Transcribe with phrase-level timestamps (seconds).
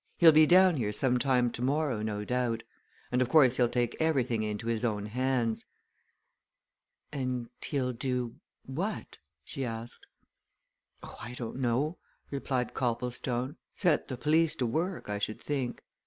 [0.17, 2.63] "He'll be down here some time tomorrow, no doubt.
[3.11, 5.63] And of course he'll take everything into his own hands."
[7.11, 10.07] "And he'll do what?" she asked.
[11.03, 11.99] "Oh, I don't know,"
[12.31, 13.57] replied Copplestone.
[13.75, 15.83] "Set the police to work, I should think.